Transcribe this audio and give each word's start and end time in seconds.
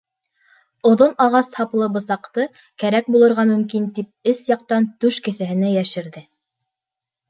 Оҙон 0.91 1.13
ағас 1.25 1.51
һаплы 1.57 1.91
бысаҡты, 1.99 2.47
кәрәк 2.85 3.13
булырға 3.19 3.47
мөмкин 3.53 3.89
тип, 4.01 4.13
эс 4.35 4.45
яҡтан 4.57 4.93
түш 5.07 5.25
кеҫәһенә 5.31 5.75
йәшерҙе. 5.81 6.31